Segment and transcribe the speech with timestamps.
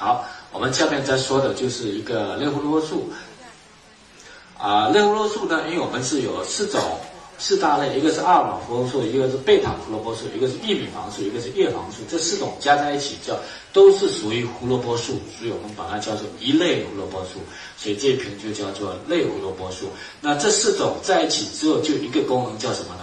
[0.00, 3.10] 好，我们下面再说的就是一个类胡萝卜素。
[4.56, 6.80] 啊，类胡萝卜素呢，因为我们是有四种
[7.36, 13.36] 四大类，一个是阿尔法胡萝卜素，一个是贝塔胡萝卜素，一个是异米黄素，一个是叶黄素，这四种加在一起叫
[13.72, 17.40] 都是属于胡萝卜素，所以我们把它叫做一类胡萝卜素，
[17.76, 19.90] 所以这一瓶就叫做类胡萝卜素。
[20.20, 23.02] 那这四种在一起之后，就一个功能叫什么呢？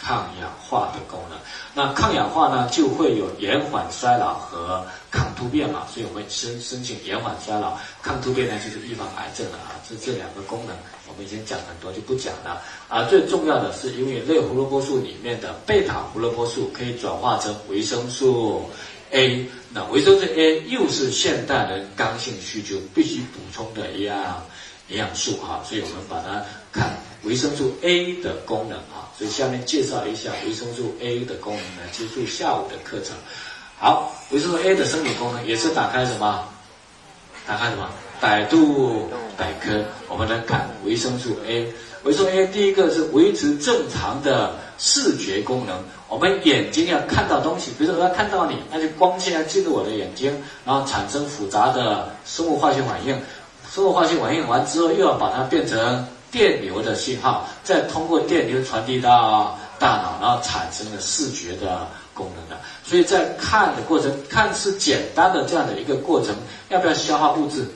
[0.00, 1.36] 抗氧化的功能，
[1.74, 13.04] 那抗氧化呢就会有延缓衰老和抗突变嘛，所以我们申申请延缓衰老、抗突变呢就是预防癌症了啊，这这两个功能我们已经讲很多就不讲了啊。
[13.04, 18.68] 最重要的是，因为类胡萝卜素里面的贝塔胡萝卜素可以转化成维生素
[19.12, 24.44] A，那维生素 A 又是现代人刚性需求必须补充的一样
[24.88, 29.06] 营养素哈，所以我们把它看维生素 A 的功能啊。
[29.16, 33.16] 所以下面介绍一下维生素 A 的功能，来结束下午的课程。
[33.80, 36.44] 好，维生素 A 的生理功能也是打开什么？
[37.46, 37.88] 打开什么？
[38.20, 39.84] 百度百科。
[40.08, 41.72] 我们来看维生素 A。
[42.02, 45.80] 维生素 A 第一个是维持正常的视觉功能。
[46.08, 53.16] 我们眼睛要看到东西，比如说我要看到你，那就光线要进入我的眼睛，然后产生复杂的生物化学反应。
[53.72, 56.04] 生物化学反应完之后，又要把它变成。
[56.30, 62.62] 电流的信号再通过电流传递到大脑，然后产生了视觉的功能的。
[62.84, 66.34] 所以在看的过程，看似简单的这样的一个过程，
[66.68, 67.66] 要不要消耗物质？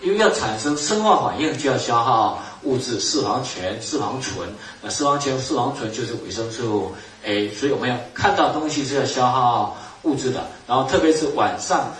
[0.00, 4.48] 因为要产生生化反应，就要消耗物质，视黄醛、视黄醇。
[4.82, 6.94] 那四黄醛、视黄醇就是维生素
[7.24, 10.46] A，所以我们要看到东西是要消耗物质的。
[10.66, 11.92] 然后特别是晚上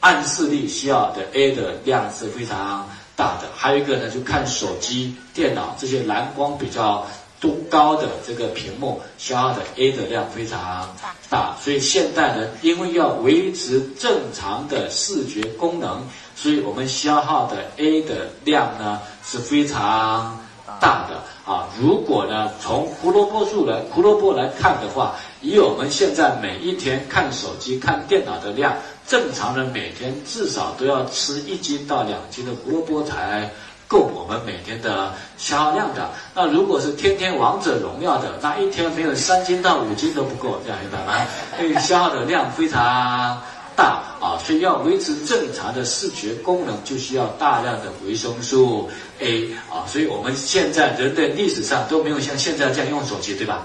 [0.00, 2.88] 暗视力需要的 A 的量是非常。
[3.16, 7.06] 大的，还有一个呢，就看手机、电脑这些蓝光比较
[7.40, 10.94] 多高的这个屏幕，消耗的 A 的量非常
[11.30, 11.56] 大。
[11.60, 16.02] 所以现代人因为要维持正常的视觉功能，
[16.36, 20.38] 所以我们消耗的 A 的量呢是非常
[20.80, 21.66] 大的啊。
[21.80, 28.76] 如果呢从胡萝卜素来胡萝卜来看的话，以我们现在每一天看手机、看电脑的量。
[29.06, 33.50] 正常人每天至少都要吃一斤到两斤的胡萝卜才
[33.90, 36.08] 够我们每天的消耗量的。
[36.32, 41.26] 那如果是天天王者荣耀的，那一天没有三斤到五斤都不够，这样明白吗？
[41.60, 43.42] 因为消耗的量非常
[43.74, 49.82] 大啊，所以要维持正常的视觉功能，就需要大量的维生素 A 啊。
[49.88, 53.62] 所以我们现在人类历史上都没有像现在这样用手机，对吧？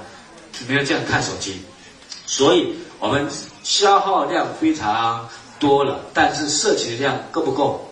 [0.68, 1.62] 没有这样看手机，
[2.26, 3.30] 所以我们。
[3.66, 5.28] 消耗量非常
[5.60, 7.84] 多了，但是摄取的量够不够？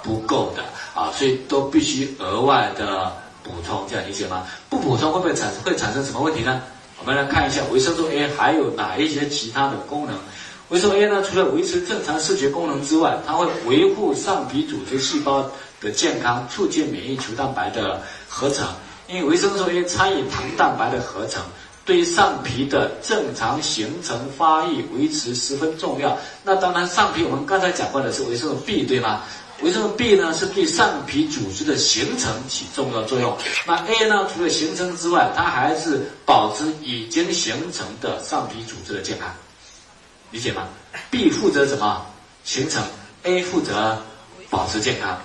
[0.00, 0.62] 不够的
[0.98, 3.12] 啊，所以都必须额外的
[3.44, 4.44] 补充，这样理解吗？
[4.68, 6.60] 不补充会不会产生会产生什么问题呢？
[6.98, 10.16] 我们来看一下维生素 A 还有哪一些其他的功能。
[10.70, 15.48] 维生素 A 呢，除了维持正常视觉功能之外，它会维护上皮组织细胞
[15.80, 18.66] 的健康，促进免疫球蛋白的合成。
[19.06, 21.40] 因为维生素 A 参与糖蛋白的合成。
[21.86, 26.18] 对上皮的正常形成、发育、维持十分重要。
[26.44, 29.22] 那当然，上皮我们刚才讲过的是维生素 B，对吗？
[29.62, 33.36] 维生素 B 呢，是对上皮组织的形成起重要作用。
[33.66, 39.28] 那 A 呢，除了形成之外，它还是保持已经形成的上皮组织的健康，
[40.30, 40.68] 理解吗
[41.10, 42.06] ？B 负责什么？
[42.44, 42.82] 形成
[43.24, 44.00] ，A 负责
[44.48, 45.20] 保持健康，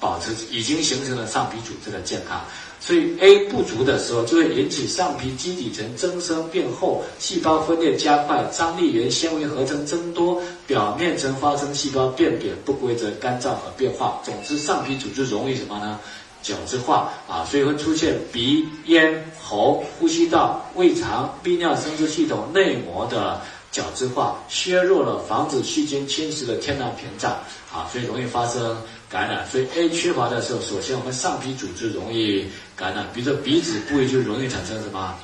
[0.00, 2.40] 保持已经形成了上皮组织的健康。
[2.80, 14.20] 所以 A 不足的时候，就会引起上皮基底层增生变厚，细胞分裂加快，张力原纤维合成增多，表面层发生细胞变扁、不规则、干燥和变化。
[14.24, 15.98] 总之，上皮组织容易什么呢？
[16.40, 23.40] 角质化啊，所以会出现鼻、咽、喉、呼吸道、胃肠、泌尿生殖系统内膜的
[23.72, 27.32] 角质化，削弱了防止细菌侵蚀的天然屏障
[27.72, 28.76] 啊，所以容易发生。
[29.08, 32.46] 感染，所以 A 缺乏的时候，首先我们上皮组织容易
[32.76, 35.14] 感染，比如说鼻子部位就容易产生什么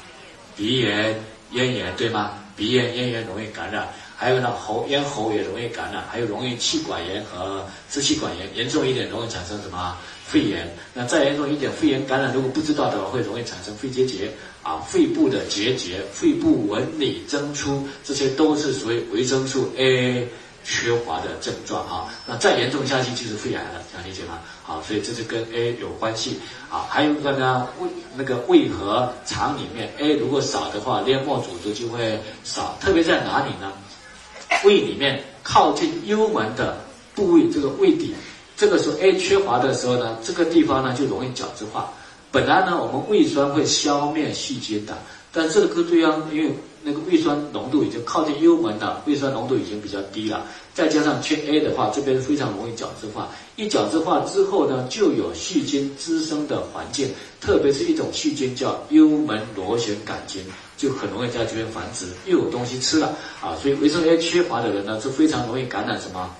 [0.56, 1.22] 鼻炎、
[1.52, 2.32] 咽炎，对吗？
[2.56, 10.72] 鼻炎、咽炎容易感染，还有呢喉咽喉也容易感染，还有容易气管炎和支气管炎，严重一点容易产生什么肺炎？
[10.94, 14.30] 那再严重一点，肺炎感染如果不知道的话，会容易产生肺结节
[14.62, 20.26] 啊，肺部的结节、肺部纹理增粗，这些都是属于维生素 A。
[20.64, 24.40] 缺乏的症状哈，那再严重下去就是肺癌了，这样理解吗？
[24.62, 26.40] 好，所以这是跟 A 有关系
[26.70, 26.86] 啊。
[26.88, 33.70] 还有一个呢，胃那个胃和肠里面 A 如果少的话，黏膜组织就会少，特别在哪里呢？
[34.64, 36.78] 胃里面靠近幽门的
[37.14, 38.14] 部位，这个胃底，
[38.56, 41.92] 这个时候 A 缺乏的时候呢，这个地方呢就容易角质化。
[42.32, 44.96] 本来呢，我们胃酸会消灭细菌的。
[45.30, 46.54] 但这个对啊因为
[46.86, 53.30] 那个胃酸浓度已经靠近幽门了，胃酸浓度已经比较低了，再加上缺 A 的话，这边非常容易角质化。
[53.56, 57.08] 一角质化之后呢，就有细菌滋生的环境，
[57.40, 60.44] 特别是一种细菌叫幽门螺旋杆菌，
[60.76, 66.30] 就很容易在这边繁殖，又有东西吃了啊，所以维生素 A 缺乏的人呢，是非常容易感染什么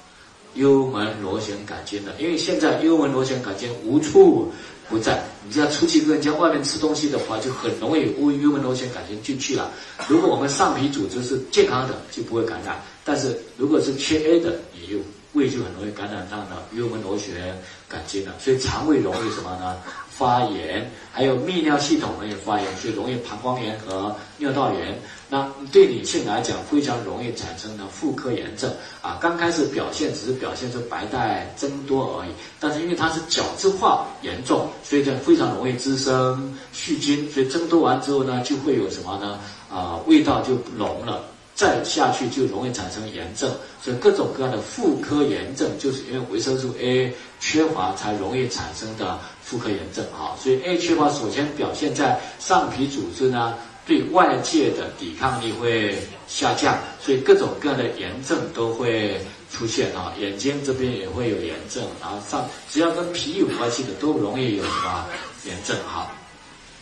[0.54, 4.52] 幽门螺旋杆菌的，因为现在幽门螺旋杆菌无处。
[4.86, 9.72] 不在，你只要出去跟人家外面吃东西的话，就很容易有幽门螺旋杆菌进去了。
[10.06, 15.00] 如果我们上皮组织是健康的，就不会感染；但是如果是缺 A 的，也有
[15.34, 17.54] 胃就很容易感染到呢幽门螺旋
[17.88, 18.32] 杆菌了。
[18.38, 19.76] 所以肠胃容易什么呢？
[20.08, 24.96] 发炎，还有泌尿系统容易发炎，所以容易膀胱炎和尿道炎。
[25.28, 28.72] 那对女性来讲，非常容易产生的妇科炎症
[29.02, 29.18] 啊。
[29.20, 37.28] 刚开始表现只是表现出白带增多而已，但是因为它是角质化严重，所以就非常容易滋生细菌。
[37.32, 39.40] 所以增多完之后呢，就会有什么呢？
[39.68, 41.24] 啊，味道就浓了。
[41.54, 43.48] 再下去就容易产生炎症，
[43.80, 50.36] 所以各种各样的妇科炎症，就是因为维生素 A 缺乏才容易产生的妇科炎症哈。
[50.42, 53.54] 所以 A 缺乏首先表现在上皮组织呢，
[53.86, 55.96] 对外界的抵抗力会
[56.26, 59.20] 下降，所以各种各样的炎症都会
[59.52, 60.12] 出现啊。
[60.18, 65.06] 眼睛这边也会有炎症，然后上只要跟脾有关系的都容易有什么
[65.44, 66.10] 炎症哈。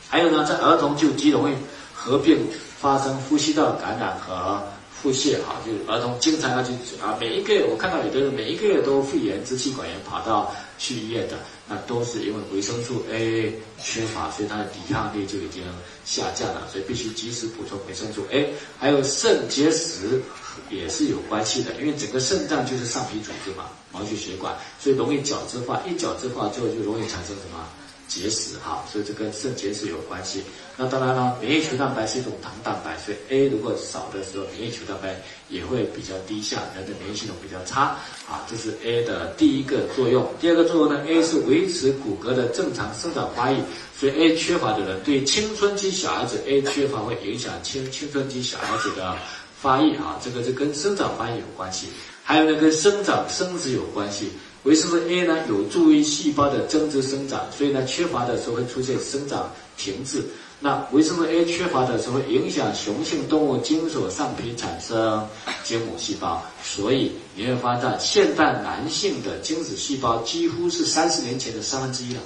[0.09, 1.55] 还有呢，在儿童就极容易
[1.93, 2.39] 合并。
[2.83, 4.61] 发生呼吸道感染和
[4.93, 11.39] 腹泻，哈，就是儿童经常要去啊，每一个月我看到有的人每一个月都肺炎、支气管炎，跑到去医院的，
[11.69, 15.63] 那都是因为维生素 A 缺乏，所以他的抵抗力就已经
[16.05, 18.53] 下降了，所以必须及时补充维生素 A。
[18.81, 20.21] 还有肾结石
[20.69, 27.65] 也是有关系的，因为整个肾脏就是上皮组织嘛，毛细血管，所以容易角质化，一角质化之后就容易产生什么？
[28.13, 30.43] 结石哈，所以这跟肾结石有关系。
[30.77, 35.19] 那当然了，免疫球蛋白是一种糖蛋白，所以 A 如果少的时候，免疫球蛋白
[35.49, 37.97] 也会比较低下，人的免疫系统比较差
[38.29, 38.45] 啊。
[38.51, 40.29] 这是 A 的第一个作用。
[40.41, 43.57] 第二个作用呢，A 是维持骨骼的正常生长发育，
[43.99, 49.17] 所以 A 缺乏的人，对青春期小孩子 A 缺乏会影响青青春期小孩子的
[49.61, 51.89] 发育啊，这个是跟生长发育有关系，
[52.23, 54.31] 还有呢跟生长生殖有关系。
[54.65, 60.25] 维生素 A 呢，有助于细胞的增殖生长，所以呢，缺乏的时候会出现生长停滞。
[60.61, 65.27] 那维生素 A 缺乏的时候，影响雄性动物精索上皮产生
[65.65, 72.21] 精母细胞，所以你会发现，现代男性的精子细胞几乎是三十年前的三分之一了。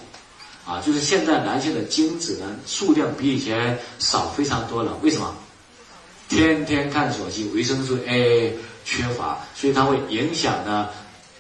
[0.67, 4.95] 啊，就是现在男性的精子呢，数量比以前少非常多了。
[5.01, 5.35] 为什么？
[6.29, 8.53] 天天看手机，维生素 A
[8.85, 10.91] 缺乏，所以它会影响呢。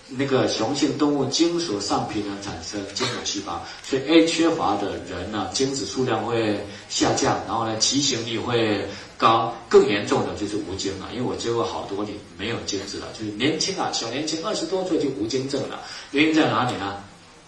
[0.09, 8.89] 那个雄性动物精索上皮呢产生精母细胞，所以 A 缺乏的人呢，精子数量会下降，然后呢，畸形率会
[9.19, 11.09] 高，更严重的就是无精了。
[11.13, 15.81] 因为我接过好多例没有精子了，就是年轻啊，小年轻二十多岁就无精症了。
[16.13, 17.03] 原因在哪里呢？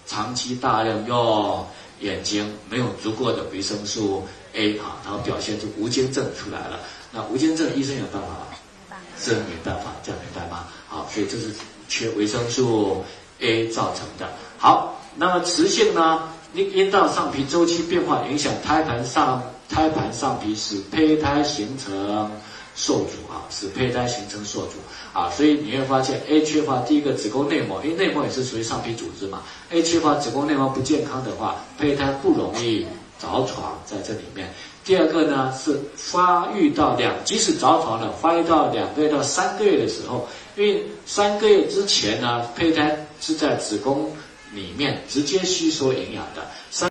[0.06, 1.64] 长期大量用
[2.00, 6.81] 眼睛，没有足够的维生素 A 啊，然后表现出无精症出来了。
[7.12, 8.99] 那无精症医生有办法吗？
[9.22, 10.66] 这没办法，这样明白吗？
[10.88, 11.52] 好，所以这是。
[11.88, 13.02] 缺维生素
[13.40, 14.29] A 造成的。
[14.58, 16.29] 好，那么雌性呢？
[16.55, 22.31] 阴阴道上皮周期变化影响胎盘上胎盘上皮，使胚胎形成
[22.75, 24.73] 受阻啊，使胚胎形成受阻
[25.12, 25.29] 啊。
[25.31, 29.42] 所以你会发现 A 缺乏，第一个子宫内膜，因为内膜也是属于上皮组织嘛。
[29.71, 32.87] A 缺乏子宫内膜不健康的话，胚胎不容易
[33.21, 34.50] 着床在这里面。
[34.87, 40.26] 第二个呢是发育到两，即使着床了，发育到两个月到三个月的时候。
[40.58, 44.12] 因为三个月之前呢，胚胎是在子宫
[44.52, 46.50] 里面直接吸收营养的。
[46.70, 46.86] 三